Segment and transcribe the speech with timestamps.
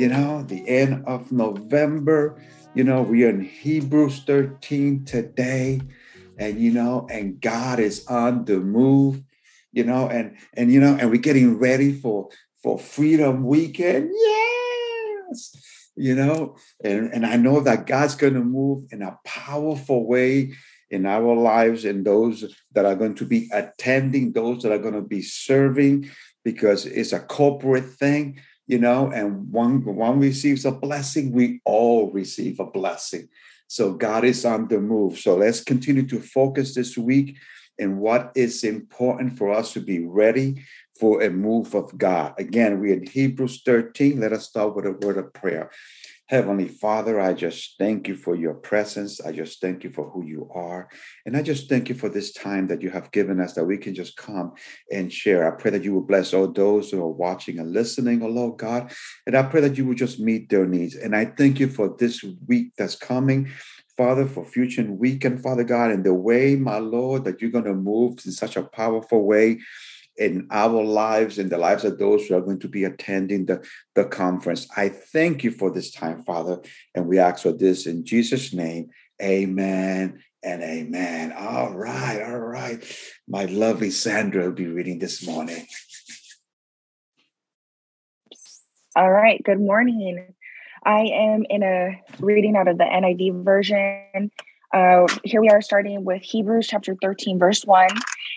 [0.00, 2.40] you know, the end of November.
[2.74, 5.82] You know, we are in Hebrews 13 today,
[6.38, 9.22] and you know, and God is on the move,
[9.72, 12.30] you know, and and you know, and we're getting ready for
[12.62, 14.10] for Freedom Weekend.
[14.10, 20.06] Yes, you know, and, and I know that God's going to move in a powerful
[20.06, 20.54] way
[20.88, 24.94] in our lives and those that are going to be attending, those that are going
[24.94, 26.10] to be serving,
[26.42, 28.40] because it's a corporate thing,
[28.70, 33.28] you know, and one one receives a blessing, we all receive a blessing.
[33.66, 35.18] So God is on the move.
[35.18, 37.36] So let's continue to focus this week
[37.78, 40.62] in what is important for us to be ready
[41.00, 42.34] for a move of God.
[42.38, 44.20] Again, we're in Hebrews 13.
[44.20, 45.70] Let us start with a word of prayer.
[46.30, 49.20] Heavenly Father, I just thank you for your presence.
[49.20, 50.88] I just thank you for who you are.
[51.26, 53.76] And I just thank you for this time that you have given us that we
[53.76, 54.52] can just come
[54.92, 55.44] and share.
[55.44, 58.58] I pray that you will bless all those who are watching and listening, oh Lord
[58.58, 58.92] God.
[59.26, 60.94] And I pray that you will just meet their needs.
[60.94, 63.50] And I thank you for this week that's coming.
[63.96, 67.74] Father, for future weekend, Father God, and the way, my Lord, that you're going to
[67.74, 69.58] move in such a powerful way
[70.20, 73.66] in our lives and the lives of those who are going to be attending the,
[73.94, 74.68] the conference.
[74.76, 76.60] I thank you for this time, Father,
[76.94, 78.90] and we ask for this in Jesus' name.
[79.20, 81.32] Amen and amen.
[81.32, 82.84] All right, all right.
[83.26, 85.66] My lovely Sandra will be reading this morning.
[88.94, 90.34] All right, good morning.
[90.84, 94.30] I am in a reading out of the NIV version.
[94.72, 97.88] Uh, here we are starting with Hebrews chapter 13, verse 1.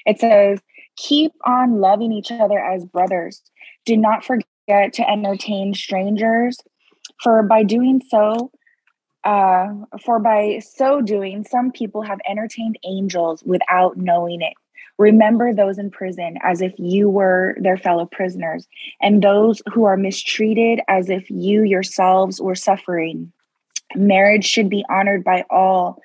[0.05, 0.59] It says,
[0.95, 3.41] Keep on loving each other as brothers.
[3.85, 6.57] Do not forget to entertain strangers,
[7.21, 8.51] for by doing so,
[9.23, 9.67] uh,
[10.03, 14.53] for by so doing, some people have entertained angels without knowing it.
[14.99, 18.67] Remember those in prison as if you were their fellow prisoners,
[19.01, 23.31] and those who are mistreated as if you yourselves were suffering.
[23.95, 25.99] Marriage should be honored by all,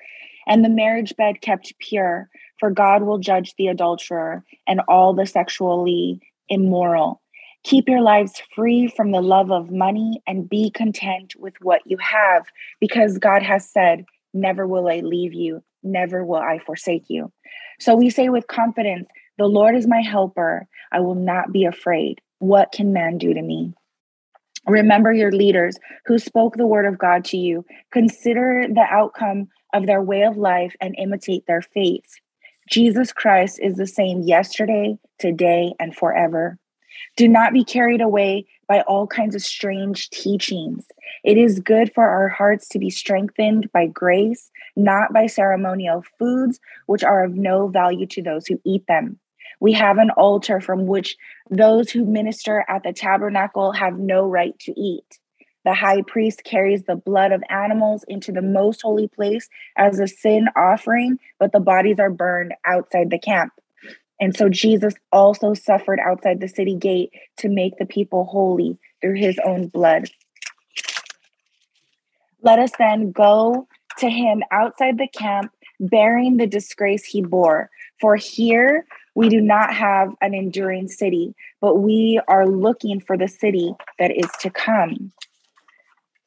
[0.47, 5.25] and the marriage bed kept pure for God will judge the adulterer and all the
[5.25, 7.21] sexually immoral.
[7.63, 11.97] Keep your lives free from the love of money and be content with what you
[11.97, 12.45] have,
[12.79, 17.31] because God has said, Never will I leave you, never will I forsake you.
[17.79, 20.67] So we say with confidence, The Lord is my helper.
[20.91, 22.21] I will not be afraid.
[22.39, 23.73] What can man do to me?
[24.67, 27.65] Remember your leaders who spoke the word of God to you.
[27.91, 32.19] Consider the outcome of their way of life and imitate their faith.
[32.69, 36.59] Jesus Christ is the same yesterday, today, and forever.
[37.17, 40.85] Do not be carried away by all kinds of strange teachings.
[41.23, 46.59] It is good for our hearts to be strengthened by grace, not by ceremonial foods,
[46.85, 49.19] which are of no value to those who eat them.
[49.59, 51.17] We have an altar from which
[51.49, 55.19] those who minister at the tabernacle have no right to eat.
[55.69, 59.47] The high priest carries the blood of animals into the most holy place
[59.77, 63.53] as a sin offering, but the bodies are burned outside the camp.
[64.19, 69.17] And so Jesus also suffered outside the city gate to make the people holy through
[69.17, 70.09] his own blood.
[72.41, 73.67] Let us then go
[73.99, 77.69] to him outside the camp, bearing the disgrace he bore.
[78.01, 83.27] For here we do not have an enduring city, but we are looking for the
[83.27, 85.11] city that is to come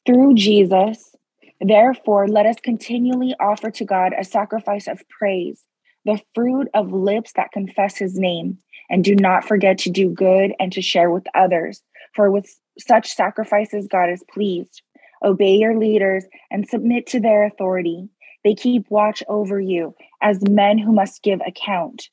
[0.06, 1.14] through Jesus.
[1.60, 5.62] Therefore, let us continually offer to God a sacrifice of praise,
[6.04, 8.58] the fruit of lips that confess his name.
[8.90, 11.82] And do not forget to do good and to share with others,
[12.14, 12.46] for with
[12.78, 14.82] such sacrifices, God is pleased.
[15.24, 18.08] Obey your leaders and submit to their authority.
[18.44, 22.08] They keep watch over you as men who must give account.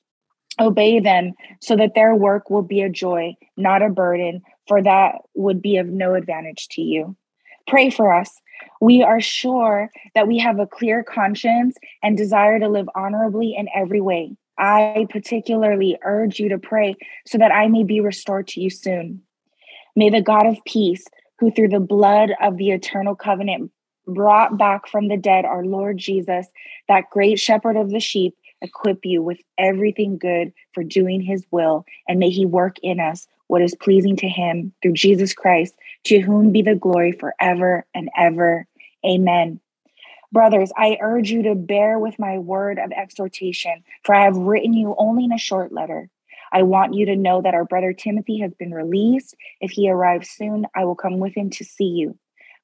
[0.59, 5.15] Obey them so that their work will be a joy, not a burden, for that
[5.33, 7.15] would be of no advantage to you.
[7.69, 8.41] Pray for us.
[8.81, 13.67] We are sure that we have a clear conscience and desire to live honorably in
[13.75, 14.35] every way.
[14.57, 16.95] I particularly urge you to pray
[17.27, 19.21] so that I may be restored to you soon.
[19.95, 21.05] May the God of peace,
[21.37, 23.71] who through the blood of the eternal covenant
[24.07, 26.47] brought back from the dead our Lord Jesus,
[26.87, 31.85] that great shepherd of the sheep, equip you with everything good for doing his will,
[32.07, 35.75] and may he work in us what is pleasing to him through Jesus Christ,
[36.05, 38.65] to whom be the glory forever and ever.
[39.05, 39.59] Amen.
[40.31, 44.73] Brothers, I urge you to bear with my word of exhortation, for I have written
[44.73, 46.09] you only in a short letter.
[46.51, 49.35] I want you to know that our brother Timothy has been released.
[49.59, 52.17] If he arrives soon, I will come with him to see you.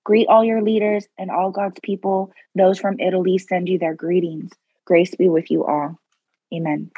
[0.03, 2.31] Greet all your leaders and all God's people.
[2.53, 4.51] Those from Italy send you their greetings.
[4.85, 5.99] Grace be with you all.
[6.53, 6.91] Amen.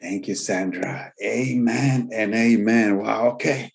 [0.00, 1.12] Thank you, Sandra.
[1.22, 2.98] Amen and amen.
[2.98, 3.30] Wow.
[3.30, 3.72] Okay.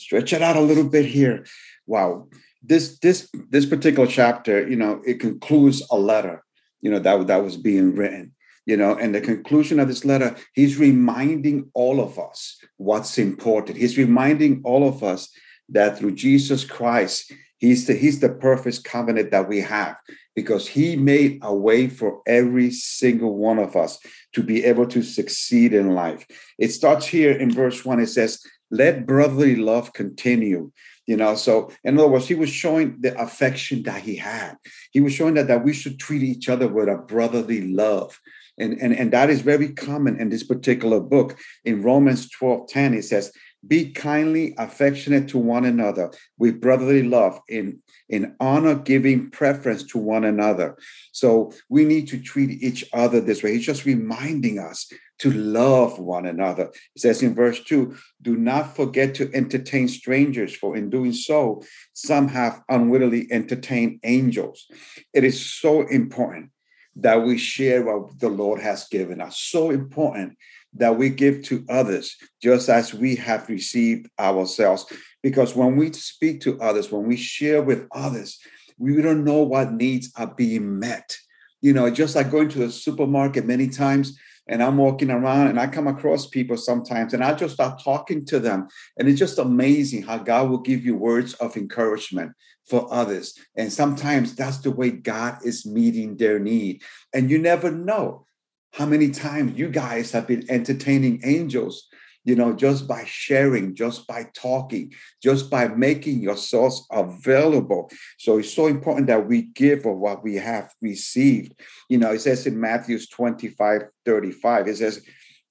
[0.00, 1.44] Stretch it out a little bit here.
[1.86, 2.28] Wow.
[2.62, 6.42] This this this particular chapter, you know, it concludes a letter,
[6.80, 8.32] you know, that, that was being written.
[8.66, 13.78] You know, and the conclusion of this letter, he's reminding all of us what's important.
[13.78, 15.30] He's reminding all of us
[15.70, 19.96] that through Jesus Christ, He's the, he's the perfect covenant that we have
[20.34, 23.98] because he made a way for every single one of us
[24.32, 26.26] to be able to succeed in life.
[26.58, 28.00] It starts here in verse one.
[28.00, 30.70] It says, let brotherly love continue.
[31.06, 34.56] You know, so in other words, he was showing the affection that he had.
[34.92, 38.16] He was showing that, that we should treat each other with a brotherly love.
[38.58, 41.38] And, and, and that is very common in this particular book.
[41.64, 43.32] In Romans 12 10, it says,
[43.66, 49.98] be kindly affectionate to one another with brotherly love in, in honor giving preference to
[49.98, 50.78] one another.
[51.12, 53.52] So we need to treat each other this way.
[53.54, 54.90] He's just reminding us
[55.20, 56.64] to love one another.
[56.94, 61.62] It says in verse 2 do not forget to entertain strangers, for in doing so,
[61.92, 64.66] some have unwittingly entertained angels.
[65.12, 66.50] It is so important
[66.96, 69.38] that we share what the Lord has given us.
[69.38, 70.36] So important
[70.74, 74.86] that we give to others just as we have received ourselves.
[75.22, 78.38] Because when we speak to others, when we share with others,
[78.78, 81.16] we don't know what needs are being met.
[81.60, 84.18] You know, just like going to the supermarket many times,
[84.50, 88.26] and I'm walking around and I come across people sometimes and I just start talking
[88.26, 88.66] to them.
[88.98, 92.32] And it's just amazing how God will give you words of encouragement
[92.68, 93.38] for others.
[93.56, 96.82] And sometimes that's the way God is meeting their need.
[97.14, 98.26] And you never know
[98.72, 101.86] how many times you guys have been entertaining angels
[102.24, 107.90] you know just by sharing just by talking just by making yourselves available.
[108.18, 111.54] So it's so important that we give of what we have received.
[111.88, 115.02] You know it says in matthews 25 35 it says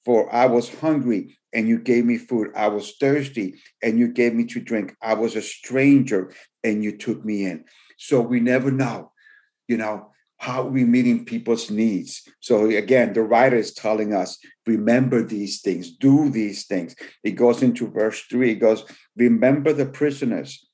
[0.06, 2.50] for i was hungry and you gave me food.
[2.56, 4.96] I was thirsty and you gave me to drink.
[5.02, 6.32] I was a stranger
[6.64, 7.66] and you took me in.
[7.98, 9.12] So we never know
[9.70, 12.24] you know how are we meeting people's needs?
[12.40, 16.96] So again, the writer is telling us, remember these things, do these things.
[17.24, 18.86] It goes into verse three, it goes,
[19.18, 20.66] remember the prisoners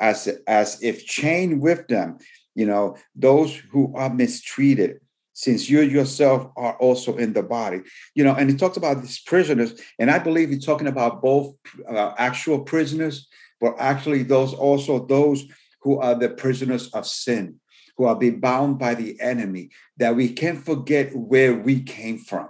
[0.00, 2.16] as, as if chained with them,
[2.54, 5.00] you know, those who are mistreated,
[5.34, 7.82] since you yourself are also in the body.
[8.14, 11.54] You know, and he talks about these prisoners, and I believe he's talking about both
[11.86, 13.28] uh, actual prisoners,
[13.60, 15.44] but actually those also those
[15.82, 17.60] who are the prisoners of sin
[18.00, 19.68] who are being bound by the enemy,
[19.98, 22.48] that we can't forget where we came from,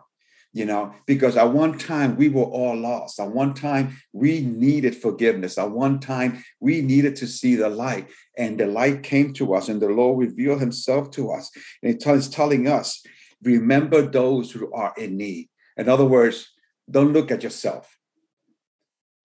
[0.53, 3.19] you know, because at one time we were all lost.
[3.19, 5.59] At one time we needed forgiveness.
[5.59, 8.07] At one time we needed to see the light,
[8.39, 11.51] and the light came to us, and the Lord revealed himself to us.
[11.83, 13.03] And it's telling us,
[13.43, 15.49] remember those who are in need.
[15.77, 16.49] In other words,
[16.89, 17.99] don't look at yourself,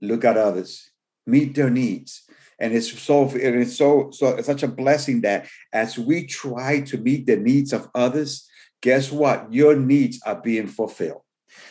[0.01, 0.89] look at others,
[1.27, 2.25] meet their needs
[2.59, 6.81] and it's so and it's so so it's such a blessing that as we try
[6.81, 8.50] to meet the needs of others
[8.85, 9.51] guess what?
[9.51, 11.24] Your needs are being fulfilled.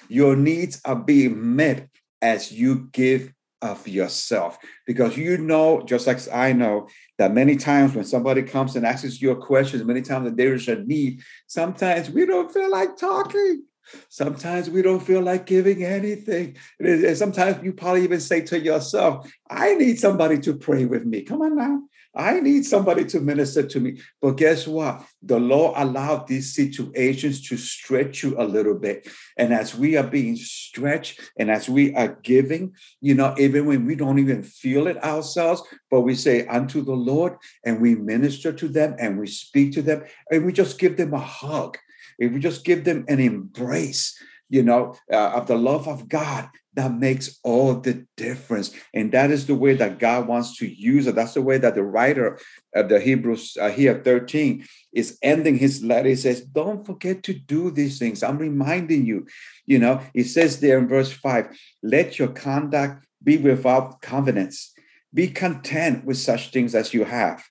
[0.08, 1.88] Your needs are being met
[2.20, 4.58] as you give of yourself.
[4.84, 6.88] Because you know just like i know
[7.18, 10.54] that many times when somebody comes and asks you a question many times that there
[10.54, 13.62] is a need sometimes we don't feel like talking
[14.08, 16.56] Sometimes we don't feel like giving anything.
[16.78, 21.22] And sometimes you probably even say to yourself, I need somebody to pray with me.
[21.22, 21.80] Come on now.
[22.16, 24.00] I need somebody to minister to me.
[24.22, 25.04] But guess what?
[25.22, 29.08] The Lord allowed these situations to stretch you a little bit.
[29.36, 33.84] And as we are being stretched and as we are giving, you know, even when
[33.84, 38.52] we don't even feel it ourselves, but we say unto the Lord and we minister
[38.52, 41.78] to them and we speak to them and we just give them a hug
[42.18, 44.16] if we just give them an embrace,
[44.48, 48.72] you know, uh, of the love of God, that makes all the difference.
[48.92, 51.14] And that is the way that God wants to use it.
[51.14, 52.38] That's the way that the writer
[52.74, 56.08] of the Hebrews uh, here 13 is ending his letter.
[56.08, 58.22] He says, Don't forget to do these things.
[58.22, 59.26] I'm reminding you.
[59.66, 64.72] You know, he says there in verse 5 let your conduct be without confidence.
[65.12, 67.44] Be content with such things as you have.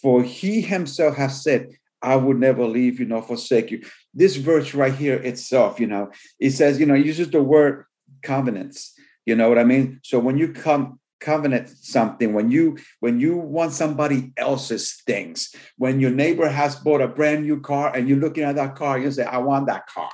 [0.00, 3.82] For he himself has said, I would never leave you nor forsake you.
[4.14, 7.84] This verse right here itself, you know, it says, you know, uses the word
[8.22, 8.94] covenants.
[9.24, 10.00] You know what I mean?
[10.04, 15.98] So when you come covenant something when you when you want somebody else's things when
[15.98, 19.10] your neighbor has bought a brand new car and you're looking at that car you
[19.10, 20.10] say i want that car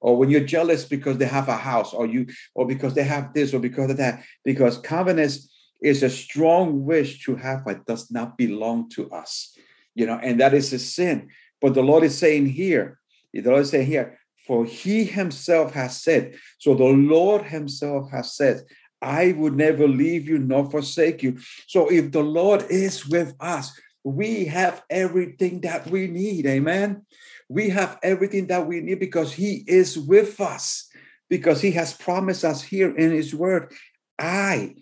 [0.00, 3.32] or when you're jealous because they have a house or you or because they have
[3.32, 5.50] this or because of that because covenants
[5.82, 9.56] is a strong wish to have what does not belong to us
[9.94, 11.28] you know and that is a sin
[11.60, 12.98] but the lord is saying here
[13.32, 18.34] the lord is saying here for he himself has said so the lord himself has
[18.34, 18.62] said
[19.02, 21.38] I would never leave you nor forsake you.
[21.66, 23.72] So if the Lord is with us,
[24.04, 26.46] we have everything that we need.
[26.46, 27.02] Amen.
[27.48, 30.88] We have everything that we need because He is with us,
[31.28, 33.72] because He has promised us here in His word.
[34.18, 34.76] I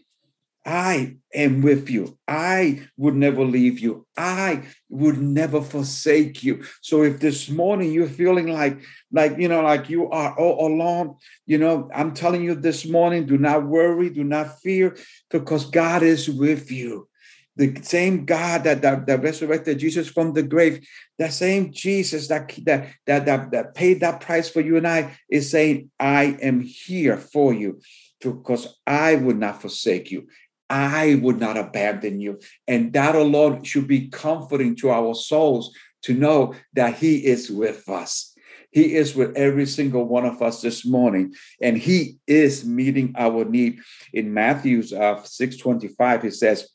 [0.71, 2.17] I am with you.
[2.29, 4.07] I would never leave you.
[4.17, 6.63] I would never forsake you.
[6.81, 11.17] So if this morning you're feeling like, like, you know, like you are all alone,
[11.45, 14.97] you know, I'm telling you this morning, do not worry, do not fear,
[15.29, 17.09] because God is with you.
[17.57, 20.87] The same God that, that, that resurrected Jesus from the grave,
[21.19, 25.19] that same Jesus that, that, that, that, that paid that price for you and I
[25.29, 27.81] is saying, I am here for you
[28.21, 30.29] because I would not forsake you.
[30.71, 32.39] I would not abandon you.
[32.69, 37.89] And that alone should be comforting to our souls to know that He is with
[37.89, 38.35] us.
[38.71, 43.45] He is with every single one of us this morning, and He is meeting our
[43.45, 43.81] need.
[44.13, 46.69] In Matthew's uh, 625, He says,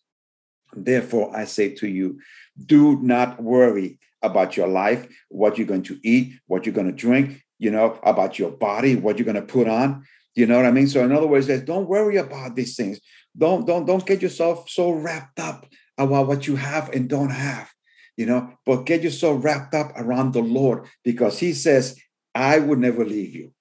[0.75, 2.19] Therefore, I say to you,
[2.65, 6.93] do not worry about your life, what you're going to eat, what you're going to
[6.93, 10.05] drink, you know, about your body, what you're going to put on.
[10.35, 10.87] You know what I mean?
[10.87, 12.99] So, in other words, don't worry about these things.
[13.37, 15.65] Don't don't don't get yourself so wrapped up
[15.97, 17.69] about what you have and don't have,
[18.17, 21.97] you know, but get yourself wrapped up around the Lord because He says,
[22.33, 23.53] I would never leave you.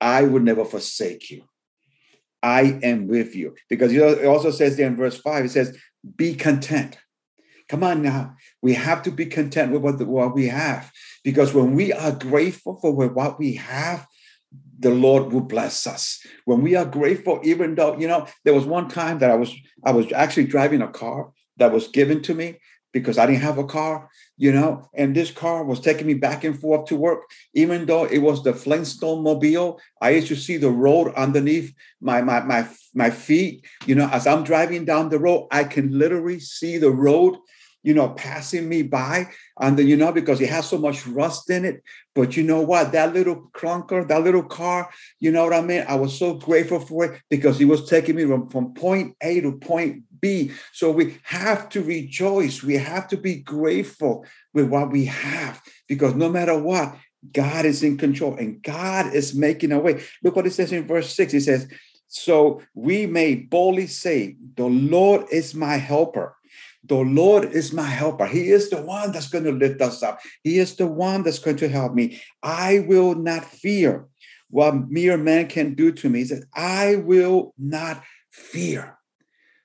[0.00, 1.44] I would never forsake you.
[2.42, 3.54] I am with you.
[3.68, 5.76] Because it also says there in verse 5, it says,
[6.16, 6.98] be content.
[7.68, 8.36] Come on now.
[8.62, 10.92] We have to be content with what, the, what we have.
[11.24, 14.06] Because when we are grateful for what we have,
[14.78, 16.20] the Lord will bless us.
[16.44, 19.54] When we are grateful, even though, you know, there was one time that I was
[19.84, 22.58] I was actually driving a car that was given to me
[22.92, 26.44] because I didn't have a car, you know, and this car was taking me back
[26.44, 27.22] and forth to work.
[27.52, 32.22] Even though it was the Flintstone mobile, I used to see the road underneath my
[32.22, 33.66] my my my feet.
[33.86, 37.36] You know, as I'm driving down the road, I can literally see the road
[37.86, 39.28] you know, passing me by.
[39.60, 41.84] And then, you know, because it has so much rust in it.
[42.16, 42.90] But you know what?
[42.90, 44.90] That little clunker, that little car,
[45.20, 45.84] you know what I mean?
[45.86, 49.40] I was so grateful for it because it was taking me from, from point A
[49.40, 50.50] to point B.
[50.72, 52.60] So we have to rejoice.
[52.60, 56.96] We have to be grateful with what we have because no matter what,
[57.32, 60.02] God is in control and God is making a way.
[60.24, 61.34] Look what it says in verse 6.
[61.34, 61.68] It says,
[62.08, 66.35] So we may boldly say, The Lord is my helper.
[66.86, 68.26] The Lord is my helper.
[68.26, 70.20] He is the one that's going to lift us up.
[70.42, 72.20] He is the one that's going to help me.
[72.42, 74.06] I will not fear
[74.50, 76.20] what mere man can do to me.
[76.20, 78.98] He said, I will not fear.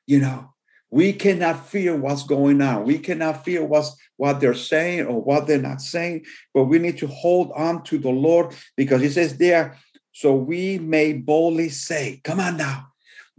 [0.07, 0.53] You know,
[0.89, 2.83] we cannot fear what's going on.
[2.83, 6.97] We cannot fear what's what they're saying or what they're not saying, but we need
[6.99, 9.77] to hold on to the Lord because he says there,
[10.11, 12.90] so we may boldly say, Come on now,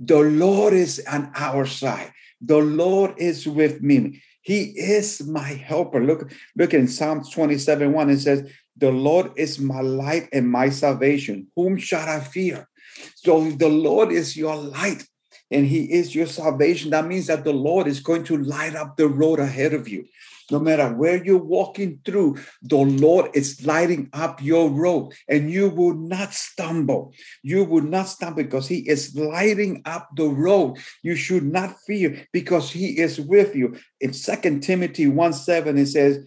[0.05, 2.13] the Lord is on our side.
[2.41, 4.21] The Lord is with me.
[4.43, 6.05] He is my helper.
[6.05, 10.71] Look, look in Psalms 27 1, it says, The Lord is my light and my
[10.71, 11.47] salvation.
[11.55, 12.69] Whom shall I fear?
[13.15, 15.07] So the Lord is your light
[15.53, 16.91] and He is your salvation.
[16.91, 20.07] That means that the Lord is going to light up the road ahead of you.
[20.51, 25.71] No matter where you're walking through, the Lord is lighting up your road and you
[25.71, 27.13] will not stumble.
[27.43, 30.79] You will not stumble because He is lighting up the road.
[31.03, 33.77] You should not fear because He is with you.
[34.01, 36.25] In Second Timothy 1 7, it says,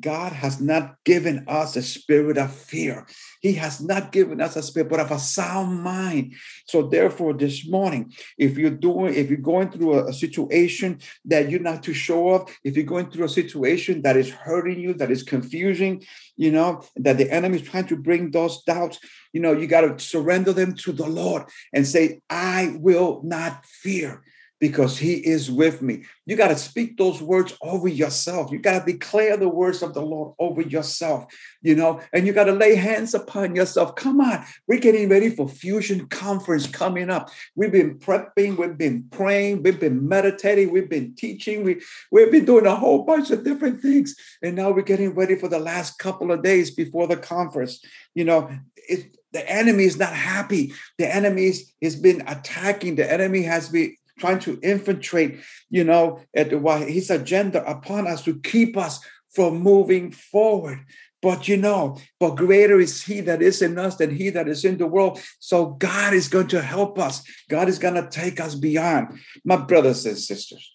[0.00, 3.06] God has not given us a spirit of fear.
[3.40, 6.34] He has not given us a spirit, but of a sound mind.
[6.66, 11.60] So, therefore, this morning, if you're doing, if you're going through a, situation that you're
[11.60, 15.10] not too sure of, if you're going through a situation that is hurting you, that
[15.10, 16.04] is confusing,
[16.36, 18.98] you know, that the enemy is trying to bring those doubts,
[19.32, 23.64] you know, you got to surrender them to the Lord and say, I will not
[23.64, 24.22] fear
[24.60, 26.04] because he is with me.
[26.26, 28.50] You got to speak those words over yourself.
[28.50, 31.26] You got to declare the words of the Lord over yourself,
[31.62, 33.94] you know, and you got to lay hands upon yourself.
[33.94, 37.30] Come on, we're getting ready for Fusion Conference coming up.
[37.54, 42.44] We've been prepping, we've been praying, we've been meditating, we've been teaching, we, we've been
[42.44, 44.16] doing a whole bunch of different things.
[44.42, 47.84] And now we're getting ready for the last couple of days before the conference.
[48.14, 50.72] You know, it, the enemy is not happy.
[50.96, 52.96] The enemy has been attacking.
[52.96, 58.38] The enemy has been trying to infiltrate, you know, at his agenda upon us to
[58.40, 60.84] keep us from moving forward.
[61.20, 64.64] But you know, but greater is he that is in us than he that is
[64.64, 65.20] in the world.
[65.40, 67.24] So God is going to help us.
[67.48, 69.18] God is going to take us beyond.
[69.44, 70.70] My brothers and sisters,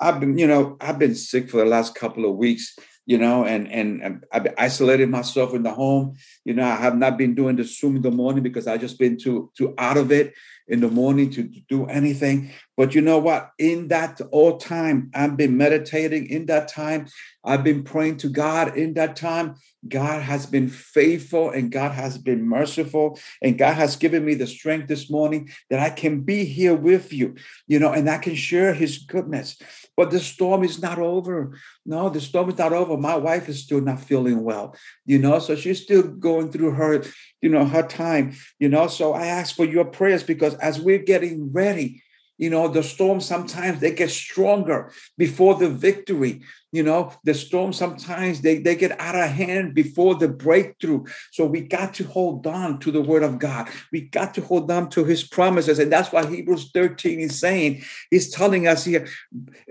[0.00, 2.76] I've been, you know, I've been sick for the last couple of weeks
[3.06, 6.16] you know, and and I've isolated myself in the home.
[6.44, 8.98] You know, I have not been doing the Zoom in the morning because I've just
[8.98, 10.34] been too too out of it
[10.68, 12.50] in the morning to, do anything.
[12.76, 13.50] But you know what?
[13.58, 16.28] In that all time, I've been meditating.
[16.28, 17.06] In that time,
[17.44, 18.76] I've been praying to God.
[18.76, 19.56] In that time,
[19.88, 23.18] God has been faithful and God has been merciful.
[23.42, 27.12] And God has given me the strength this morning that I can be here with
[27.12, 29.56] you, you know, and I can share his goodness.
[29.96, 31.56] But the storm is not over.
[31.86, 32.96] No, the storm is not over.
[32.96, 37.04] My wife is still not feeling well, you know, so she's still going through her,
[37.42, 38.86] you know, her time, you know.
[38.86, 42.02] So I ask for your prayers because as we're getting ready,
[42.38, 46.42] you know, the storms sometimes they get stronger before the victory.
[46.70, 51.04] You know, the storms sometimes they, they get out of hand before the breakthrough.
[51.32, 53.68] So we got to hold on to the word of God.
[53.92, 55.78] We got to hold on to his promises.
[55.78, 59.08] And that's why Hebrews 13 is saying, he's telling us here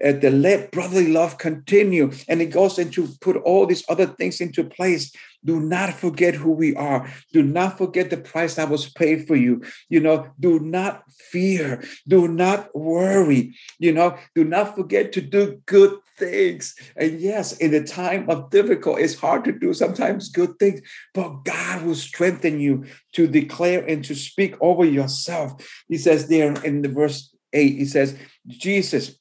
[0.03, 2.11] uh, to let brotherly love continue.
[2.27, 5.11] And it goes into put all these other things into place
[5.45, 7.09] do not forget who we are.
[7.31, 9.61] Do not forget the price that was paid for you.
[9.89, 11.83] You know, do not fear.
[12.07, 13.55] Do not worry.
[13.79, 16.75] You know, do not forget to do good things.
[16.95, 20.81] And yes, in the time of difficult, it's hard to do sometimes good things,
[21.13, 25.83] but God will strengthen you to declare and to speak over yourself.
[25.87, 29.17] He says there in the verse 8, he says, Jesus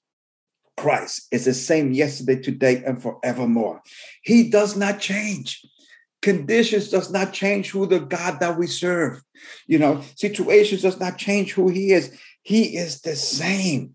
[0.77, 3.81] Christ is the same yesterday, today, and forevermore.
[4.23, 5.65] He does not change
[6.25, 9.23] conditions does not change who the god that we serve.
[9.67, 12.19] You know situations does not change who he is.
[12.43, 13.95] He is the same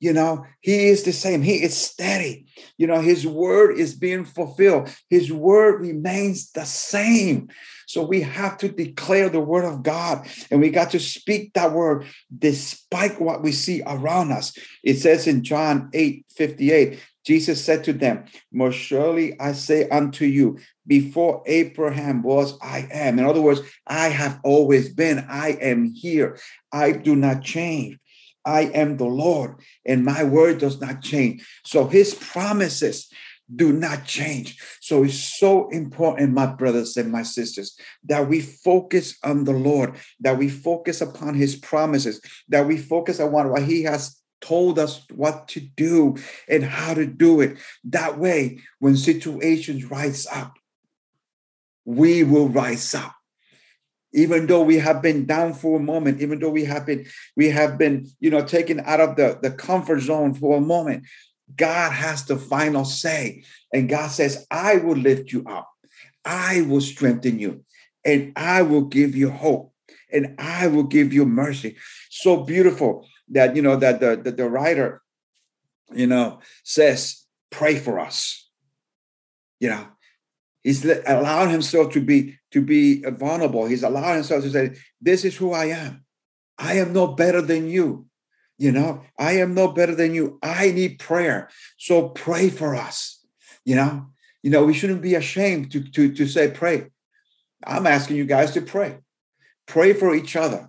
[0.00, 1.42] you know he is the same.
[1.42, 2.46] He is steady.
[2.76, 4.94] You know his word is being fulfilled.
[5.10, 7.48] His word remains the same.
[7.86, 11.72] So we have to declare the word of god and we got to speak that
[11.72, 14.56] word despite what we see around us.
[14.84, 20.24] It says in john 8 58 Jesus said to them, Most surely I say unto
[20.24, 20.58] you,
[20.88, 23.20] before Abraham was, I am.
[23.20, 26.38] In other words, I have always been, I am here.
[26.72, 27.98] I do not change.
[28.44, 31.46] I am the Lord, and my word does not change.
[31.64, 33.10] So his promises
[33.54, 34.58] do not change.
[34.80, 39.96] So it's so important, my brothers and my sisters, that we focus on the Lord,
[40.20, 45.04] that we focus upon his promises, that we focus on what he has told us
[45.14, 46.16] what to do
[46.48, 47.58] and how to do it.
[47.84, 50.57] That way, when situations rise up,
[51.88, 53.14] we will rise up.
[54.12, 57.48] Even though we have been down for a moment, even though we have been, we
[57.48, 61.04] have been, you know, taken out of the, the comfort zone for a moment,
[61.56, 63.42] God has the final say.
[63.72, 65.66] And God says, I will lift you up.
[66.26, 67.64] I will strengthen you
[68.04, 69.72] and I will give you hope
[70.12, 71.78] and I will give you mercy.
[72.10, 75.00] So beautiful that you know that the, the, the writer
[75.92, 78.48] you know says pray for us
[79.58, 79.86] you know
[80.68, 83.64] he's allowing himself to be to be vulnerable.
[83.64, 86.04] He's allowing himself to say this is who i am.
[86.58, 88.06] I am no better than you.
[88.58, 90.38] You know i am no better than you.
[90.42, 91.48] I need prayer.
[91.78, 93.24] So pray for us.
[93.64, 94.06] You know?
[94.42, 96.90] You know we shouldn't be ashamed to to to say pray.
[97.66, 98.98] I'm asking you guys to pray.
[99.66, 100.68] Pray for each other.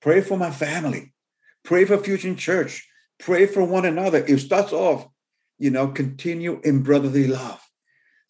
[0.00, 1.12] Pray for my family.
[1.62, 2.88] Pray for Fusion Church.
[3.18, 4.24] Pray for one another.
[4.26, 5.06] It starts off,
[5.58, 7.60] you know, continue in brotherly love.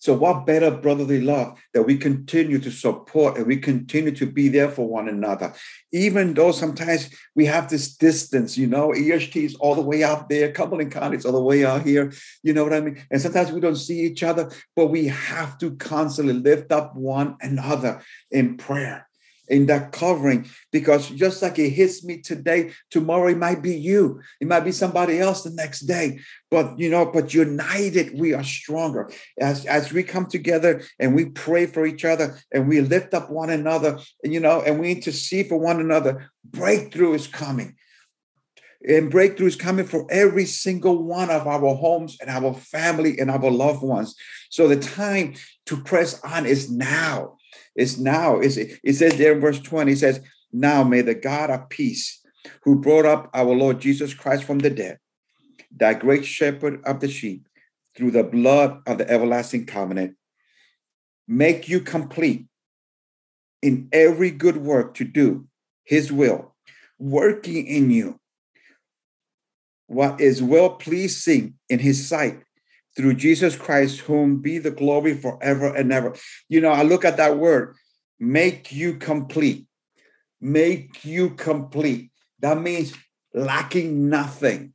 [0.01, 4.49] So, what better brotherly love that we continue to support and we continue to be
[4.49, 5.53] there for one another,
[5.93, 10.31] even though sometimes we have this distance, you know, EHT is all the way out
[10.31, 13.05] there, Cumberland County is all the way out here, you know what I mean?
[13.11, 17.37] And sometimes we don't see each other, but we have to constantly lift up one
[17.43, 19.07] another in prayer
[19.51, 24.23] in that covering because just like it hits me today, tomorrow it might be you.
[24.41, 26.21] It might be somebody else the next day.
[26.51, 29.11] But you know, but united, we are stronger.
[29.39, 33.29] As as we come together and we pray for each other and we lift up
[33.31, 37.77] one another, you know, and we intercede for one another, breakthrough is coming.
[38.89, 43.31] And breakthrough is coming for every single one of our homes and our family and
[43.31, 44.15] our loved ones.
[44.49, 45.35] So the time
[45.67, 47.37] to press on is now.
[47.81, 48.41] It's now.
[48.41, 50.21] It's, it says there in verse 20, it says,
[50.53, 52.21] Now may the God of peace,
[52.63, 54.99] who brought up our Lord Jesus Christ from the dead,
[55.79, 57.49] that great shepherd of the sheep,
[57.97, 60.17] through the blood of the everlasting covenant,
[61.27, 62.47] make you complete
[63.63, 65.47] in every good work to do
[65.83, 66.55] his will,
[66.99, 68.21] working in you
[69.87, 72.43] what is well pleasing in his sight
[72.97, 76.15] through Jesus Christ, whom be the glory forever and ever.
[76.49, 77.77] You know, I look at that word,
[78.19, 79.67] make you complete.
[80.41, 82.11] Make you complete.
[82.41, 82.95] That means
[83.35, 84.73] lacking nothing.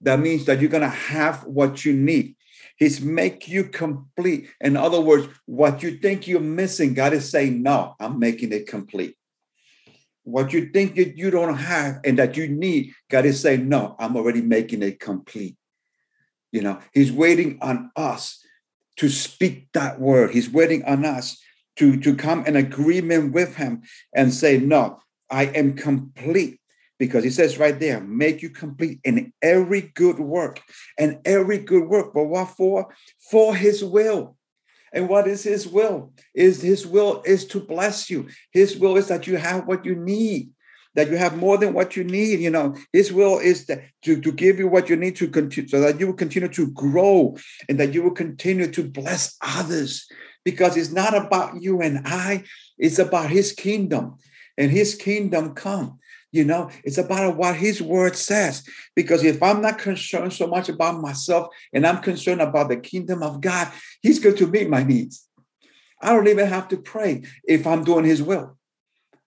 [0.00, 2.36] That means that you're going to have what you need.
[2.76, 4.48] He's make you complete.
[4.60, 8.66] In other words, what you think you're missing, God is saying, no, I'm making it
[8.66, 9.16] complete.
[10.24, 13.96] What you think that you don't have and that you need, God is saying, no,
[13.98, 15.56] I'm already making it complete.
[16.52, 18.44] You know, He's waiting on us
[18.96, 20.30] to speak that word.
[20.30, 21.42] He's waiting on us
[21.76, 23.82] to, to come in agreement with Him
[24.14, 26.60] and say, no, I am complete
[27.02, 30.60] because he says right there, make you complete in every good work
[30.96, 32.14] and every good work.
[32.14, 32.94] But what for?
[33.28, 34.36] For his will.
[34.92, 36.12] And what is his will?
[36.32, 38.28] Is his will is to bless you.
[38.52, 40.50] His will is that you have what you need,
[40.94, 42.40] that you have more than what you need.
[42.40, 45.68] You know, his will is that to, to give you what you need to continue
[45.68, 47.36] so that you will continue to grow
[47.68, 50.06] and that you will continue to bless others.
[50.44, 52.44] Because it's not about you and I,
[52.78, 54.16] it's about his kingdom.
[54.58, 55.98] And his kingdom come.
[56.32, 58.66] You know, it's about what his word says.
[58.96, 63.22] Because if I'm not concerned so much about myself and I'm concerned about the kingdom
[63.22, 65.28] of God, he's going to meet my needs.
[66.00, 68.56] I don't even have to pray if I'm doing his will.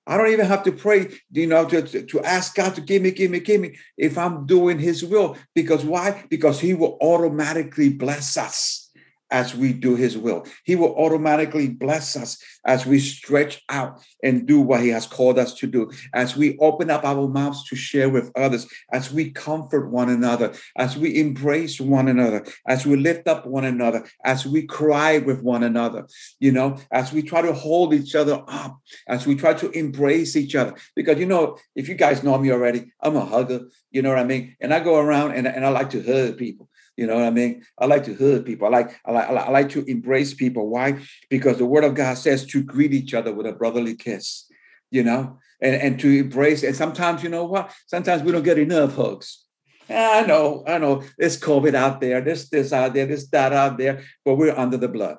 [0.08, 3.12] I don't even have to pray, you know, to, to, ask God to give me,
[3.12, 5.36] give me, give me, if I'm doing his will.
[5.56, 6.26] Because why?
[6.30, 8.85] Because he will automatically bless us
[9.32, 10.46] as we do his will.
[10.64, 15.40] He will automatically bless us as we stretch out and do what he has called
[15.40, 19.32] us to do, as we open up our mouths to share with others, as we
[19.32, 24.46] comfort one another, as we embrace one another, as we lift up one another, as
[24.46, 26.08] we cry with one another,
[26.40, 30.36] you know, as we try to hold each other up, as we try to embrace
[30.36, 30.76] each other.
[30.96, 33.62] Because, you know, if you guys know me already, I'm a hugger,
[33.92, 34.56] you know what I mean?
[34.60, 36.70] And I go around and, and I like to hug people.
[36.98, 37.64] You know what I mean?
[37.78, 38.68] I like to hug people.
[38.68, 40.70] I like, I like, I like to embrace people.
[40.70, 41.02] Why?
[41.30, 44.50] Because the word of God says to greet each other with a brotherly kiss,
[44.92, 46.64] you know, and, and to embrace.
[46.64, 47.72] And sometimes, you know what?
[47.88, 49.44] Sometimes we don't get enough hugs.
[49.90, 51.04] I know, I know.
[51.18, 54.78] There's COVID out there, there's this out there, there's that out there, but we're under
[54.78, 55.18] the blood.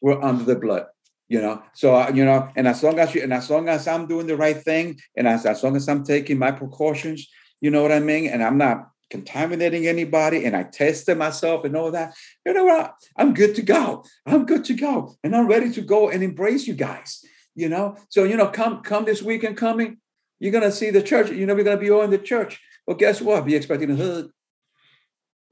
[0.00, 0.86] We're under the blood
[1.32, 3.88] you know so uh, you know and as long as you and as long as
[3.88, 7.26] i'm doing the right thing and as, as long as i'm taking my precautions
[7.62, 11.76] you know what i mean and i'm not contaminating anybody and I tested myself and
[11.76, 12.14] all that,
[12.46, 12.94] you know what?
[13.14, 14.04] I'm good to go.
[14.24, 15.14] I'm good to go.
[15.22, 17.22] And I'm ready to go and embrace you guys.
[17.54, 19.98] You know, so you know, come come this weekend coming,
[20.40, 22.58] you're gonna see the church, you know, we're gonna be all in the church.
[22.86, 23.44] Well, guess what?
[23.44, 24.30] Be expecting a hug.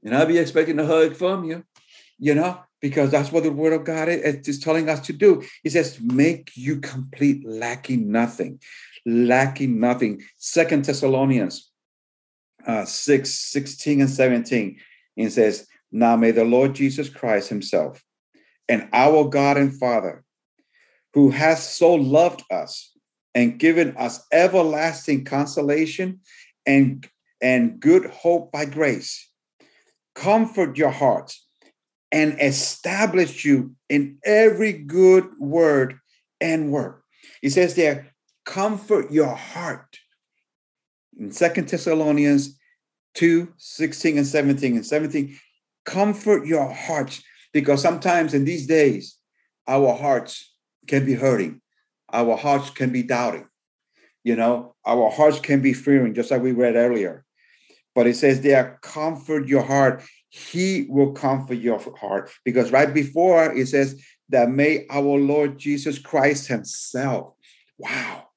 [0.03, 1.63] And I'll be expecting a hug from you,
[2.17, 5.43] you know, because that's what the word of God is, is telling us to do.
[5.61, 8.59] He says, make you complete, lacking nothing,
[9.05, 10.23] lacking nothing.
[10.39, 11.70] Second Thessalonians
[12.65, 14.79] uh, 6, 16 and 17.
[15.17, 18.03] And says, Now may the Lord Jesus Christ himself
[18.67, 20.23] and our God and Father,
[21.13, 22.91] who has so loved us
[23.35, 26.21] and given us everlasting consolation
[26.65, 27.07] and,
[27.41, 29.29] and good hope by grace,
[30.15, 31.45] comfort your hearts
[32.11, 35.99] and establish you in every good word
[36.39, 37.03] and work.
[37.41, 38.13] He says there,
[38.45, 39.99] comfort your heart
[41.17, 42.57] in Second Thessalonians
[43.15, 45.37] 2 16 and 17 and 17
[45.83, 49.17] comfort your hearts because sometimes in these days
[49.67, 50.53] our hearts
[50.87, 51.61] can be hurting.
[52.11, 53.47] Our hearts can be doubting.
[54.23, 57.25] You know our hearts can be fearing just like we read earlier.
[57.93, 60.03] But it says there comfort your heart.
[60.29, 65.99] He will comfort your heart because right before it says that may our lord jesus
[65.99, 67.33] christ himself
[67.77, 68.27] wow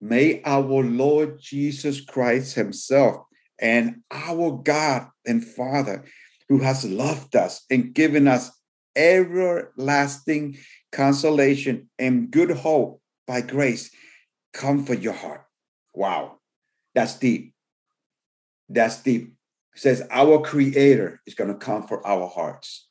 [0.00, 3.26] May our Lord Jesus Christ Himself
[3.58, 6.04] and our God and Father,
[6.48, 8.50] who has loved us and given us
[8.96, 10.58] everlasting
[10.90, 13.90] consolation and good hope by grace,
[14.52, 15.44] comfort your heart.
[15.94, 16.38] Wow,
[16.94, 17.54] that's deep.
[18.68, 19.34] That's deep.
[19.74, 22.88] It says our Creator is going to comfort our hearts.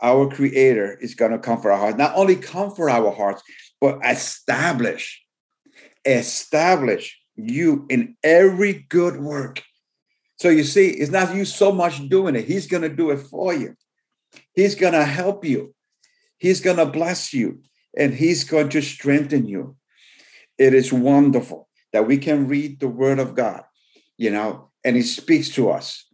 [0.00, 1.98] Our Creator is going to comfort our hearts.
[1.98, 3.42] Not only comfort our hearts,
[3.80, 5.22] but establish
[6.04, 9.62] establish you in every good work
[10.42, 12.46] So you see, it's not you so much doing it.
[12.46, 13.76] He's going to do it for you.
[14.54, 15.74] He's going to help you.
[16.38, 17.60] He's going to bless you
[17.96, 19.76] and he's going to strengthen you.
[20.58, 23.62] It is wonderful that we can read the word of God,
[24.18, 26.06] you know, and he speaks to us,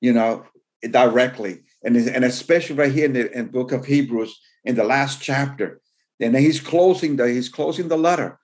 [0.00, 0.46] you know,
[0.90, 1.60] directly.
[1.82, 5.82] And, and especially right here in the in book of Hebrews, in the last chapter.
[6.20, 8.38] And then he's closing the he's closing the letter.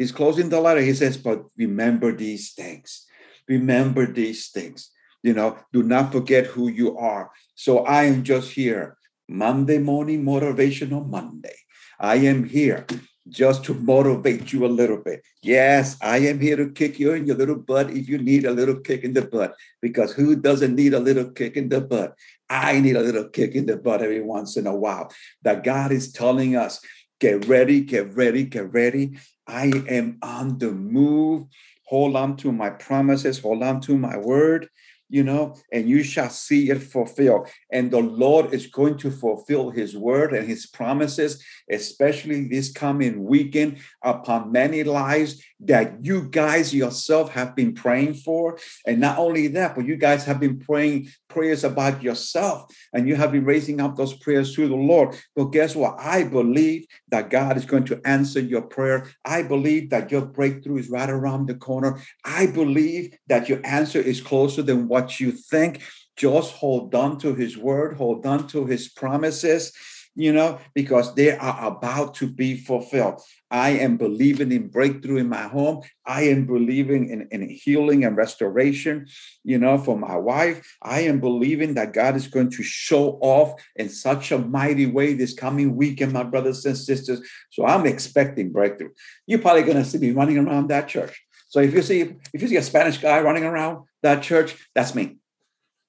[0.00, 0.80] He's closing the letter.
[0.80, 3.04] He says, but remember these things.
[3.46, 4.90] Remember these things.
[5.22, 7.30] You know, do not forget who you are.
[7.54, 8.96] So I am just here.
[9.28, 11.56] Monday morning motivational Monday.
[12.00, 12.86] I am here
[13.28, 15.22] just to motivate you a little bit.
[15.42, 18.52] Yes, I am here to kick you in your little butt if you need a
[18.52, 19.54] little kick in the butt.
[19.82, 22.14] Because who doesn't need a little kick in the butt?
[22.48, 25.12] I need a little kick in the butt every once in a while.
[25.42, 26.80] That God is telling us,
[27.20, 29.18] get ready, get ready, get ready.
[29.50, 31.46] I am on the move.
[31.88, 34.68] Hold on to my promises, hold on to my word
[35.10, 37.48] you know, and you shall see it fulfilled.
[37.70, 43.24] And the Lord is going to fulfill his word and his promises, especially this coming
[43.24, 48.58] weekend, upon many lives that you guys yourself have been praying for.
[48.86, 53.14] And not only that, but you guys have been praying prayers about yourself and you
[53.16, 55.16] have been raising up those prayers to the Lord.
[55.36, 55.96] But guess what?
[55.98, 59.10] I believe that God is going to answer your prayer.
[59.24, 62.00] I believe that your breakthrough is right around the corner.
[62.24, 65.82] I believe that your answer is closer than what you think.
[66.16, 69.72] Just hold on to his word, hold on to his promises
[70.16, 73.20] you know, because they are about to be fulfilled.
[73.50, 75.82] I am believing in breakthrough in my home.
[76.04, 79.06] I am believing in, in healing and restoration,
[79.44, 80.76] you know, for my wife.
[80.82, 85.14] I am believing that God is going to show off in such a mighty way
[85.14, 87.20] this coming weekend, my brothers and sisters.
[87.50, 88.90] So I'm expecting breakthrough.
[89.26, 91.20] You're probably going to see me running around that church.
[91.48, 94.94] So if you see if you see a Spanish guy running around that church, that's
[94.94, 95.16] me.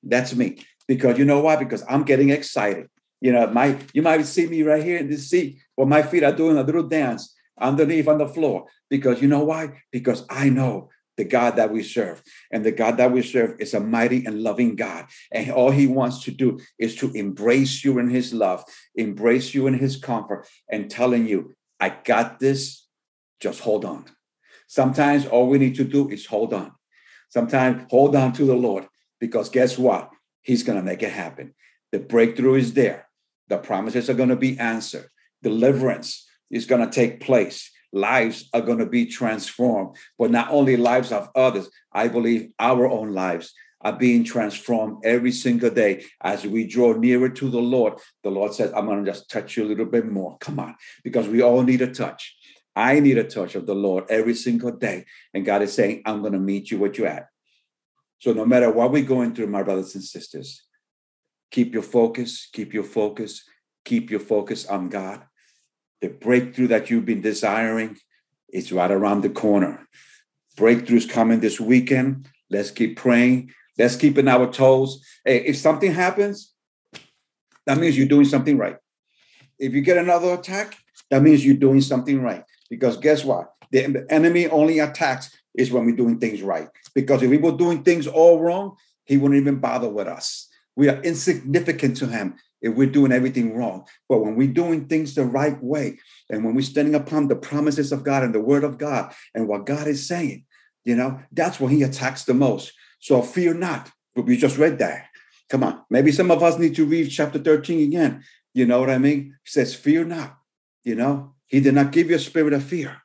[0.03, 0.65] That's me.
[0.87, 1.55] Because you know why?
[1.55, 2.87] Because I'm getting excited.
[3.21, 6.23] You know, my you might see me right here in this seat, where my feet
[6.23, 8.65] are doing a little dance underneath on the floor.
[8.89, 9.83] Because you know why?
[9.91, 12.23] Because I know the God that we serve.
[12.51, 15.05] And the God that we serve is a mighty and loving God.
[15.31, 19.67] And all he wants to do is to embrace you in his love, embrace you
[19.67, 22.87] in his comfort, and telling you, I got this.
[23.39, 24.05] Just hold on.
[24.67, 26.71] Sometimes all we need to do is hold on.
[27.29, 28.87] Sometimes hold on to the Lord
[29.19, 30.09] because guess what?
[30.41, 31.53] He's going to make it happen.
[31.91, 33.07] The breakthrough is there.
[33.51, 35.09] The promises are going to be answered.
[35.43, 37.69] Deliverance is going to take place.
[37.91, 42.89] Lives are going to be transformed, but not only lives of others, I believe our
[42.89, 47.95] own lives are being transformed every single day as we draw nearer to the Lord.
[48.23, 50.37] The Lord says, I'm going to just touch you a little bit more.
[50.37, 52.33] Come on, because we all need a touch.
[52.73, 55.03] I need a touch of the Lord every single day.
[55.33, 57.27] And God is saying, I'm going to meet you where you're at.
[58.19, 60.63] So no matter what we're going through, my brothers and sisters,
[61.51, 63.43] Keep your focus, keep your focus,
[63.83, 65.23] keep your focus on God.
[65.99, 67.97] The breakthrough that you've been desiring
[68.51, 69.87] is right around the corner.
[70.57, 72.27] Breakthroughs coming this weekend.
[72.49, 73.53] Let's keep praying.
[73.77, 75.05] Let's keep in our toes.
[75.25, 76.53] Hey, if something happens,
[77.65, 78.77] that means you're doing something right.
[79.59, 80.77] If you get another attack,
[81.09, 82.43] that means you're doing something right.
[82.69, 83.53] Because guess what?
[83.71, 86.69] The enemy only attacks is when we're doing things right.
[86.95, 90.47] Because if we were doing things all wrong, he wouldn't even bother with us.
[90.81, 93.85] We are insignificant to him if we're doing everything wrong.
[94.09, 97.91] But when we're doing things the right way, and when we're standing upon the promises
[97.91, 100.43] of God and the word of God and what God is saying,
[100.83, 102.73] you know, that's when he attacks the most.
[102.99, 103.91] So fear not.
[104.15, 105.05] But we just read that.
[105.51, 105.83] Come on.
[105.91, 108.23] Maybe some of us need to read chapter 13 again.
[108.55, 109.35] You know what I mean?
[109.43, 110.35] He says, fear not.
[110.83, 113.03] You know, he did not give you a spirit of fear,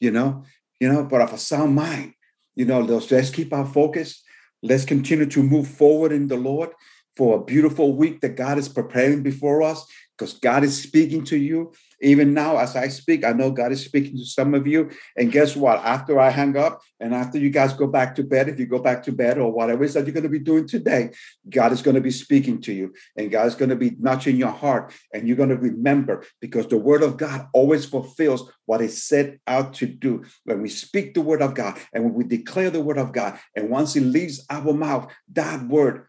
[0.00, 0.44] you know,
[0.80, 2.14] you know, but of a sound mind.
[2.56, 4.22] You know, let's, let's keep our focus.
[4.62, 6.70] Let's continue to move forward in the Lord
[7.18, 9.84] for a beautiful week that God is preparing before us
[10.16, 11.72] because God is speaking to you.
[12.00, 14.90] Even now, as I speak, I know God is speaking to some of you.
[15.16, 15.78] And guess what?
[15.78, 18.78] After I hang up and after you guys go back to bed, if you go
[18.78, 21.10] back to bed or whatever it is that you're going to be doing today,
[21.48, 24.36] God is going to be speaking to you and God is going to be nudging
[24.36, 24.92] your heart.
[25.12, 29.38] And you're going to remember because the word of God always fulfills what is set
[29.48, 30.24] out to do.
[30.44, 33.40] When we speak the word of God and when we declare the word of God,
[33.56, 36.06] and once it leaves our mouth, that word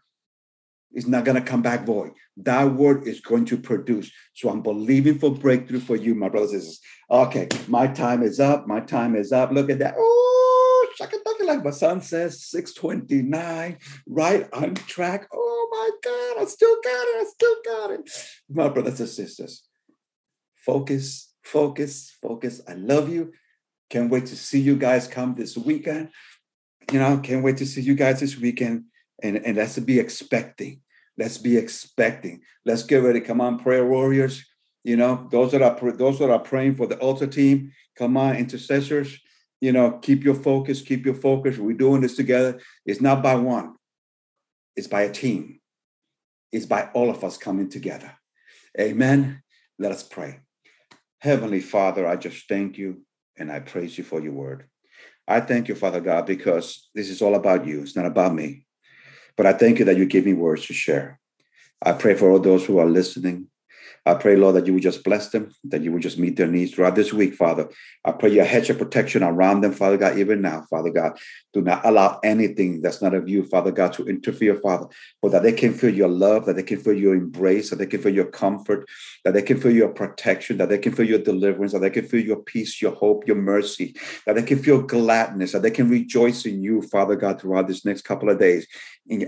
[0.92, 2.12] is not going to come back void.
[2.36, 4.10] That word is going to produce.
[4.34, 6.80] So I'm believing for breakthrough for you, my brothers and sisters.
[7.10, 8.66] Okay, my time is up.
[8.66, 9.50] My time is up.
[9.52, 9.94] Look at that.
[9.96, 10.40] Oh,
[11.50, 15.28] like my son says, 629, right on track.
[15.32, 17.16] Oh my God, I still got it.
[17.20, 18.10] I still got it.
[18.48, 19.64] My brothers and sisters,
[20.54, 22.60] focus, focus, focus.
[22.68, 23.32] I love you.
[23.88, 26.10] Can't wait to see you guys come this weekend.
[26.92, 28.84] You know, can't wait to see you guys this weekend.
[29.22, 30.80] And, and let's be expecting.
[31.18, 32.40] Let's be expecting.
[32.64, 33.20] Let's get ready.
[33.20, 34.44] Come on, prayer warriors.
[34.84, 38.36] You know, those that are those that are praying for the altar team, come on,
[38.36, 39.18] intercessors.
[39.60, 41.58] You know, keep your focus, keep your focus.
[41.58, 42.60] We're doing this together.
[42.86, 43.74] It's not by one,
[44.76, 45.60] it's by a team.
[46.52, 48.12] It's by all of us coming together.
[48.80, 49.42] Amen.
[49.78, 50.40] Let us pray.
[51.18, 53.02] Heavenly Father, I just thank you
[53.36, 54.66] and I praise you for your word.
[55.28, 57.82] I thank you, Father God, because this is all about you.
[57.82, 58.66] It's not about me.
[59.40, 61.18] But I thank you that you give me words to share.
[61.80, 63.46] I pray for all those who are listening,
[64.06, 66.46] I pray, Lord, that you would just bless them, that you would just meet their
[66.46, 67.68] needs throughout this week, Father.
[68.04, 71.18] I pray your hedge of protection around them, Father God, even now, Father God.
[71.52, 74.86] Do not allow anything that's not of you, Father God, to interfere, Father,
[75.20, 77.86] but that they can feel your love, that they can feel your embrace, that they
[77.86, 78.88] can feel your comfort,
[79.24, 82.06] that they can feel your protection, that they can feel your deliverance, that they can
[82.06, 83.94] feel your peace, your hope, your mercy,
[84.26, 87.84] that they can feel gladness, that they can rejoice in you, Father God, throughout this
[87.84, 88.66] next couple of days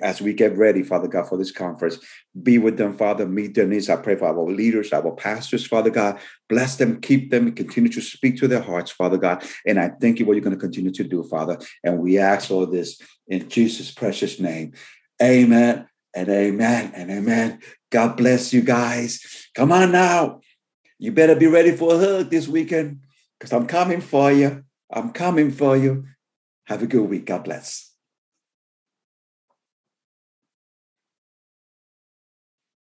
[0.03, 1.99] as we get ready, Father God, for this conference.
[2.41, 3.27] Be with them, Father.
[3.27, 3.91] Meet their needs.
[3.91, 6.19] I pray our leaders, our pastors, Father God.
[6.49, 9.45] Bless them, keep them, continue to speak to their hearts, Father God.
[9.67, 11.59] And I thank you what you're going to continue to do, Father.
[11.83, 14.73] And we ask all this in Jesus' precious name.
[15.23, 17.61] Amen and amen and amen.
[17.91, 19.49] God bless you guys.
[19.55, 20.41] Come on now.
[20.99, 23.01] You better be ready for a hug this weekend
[23.39, 24.65] because I'm coming for you.
[24.91, 26.05] I'm coming for you.
[26.67, 27.27] Have a good week.
[27.27, 27.92] God bless.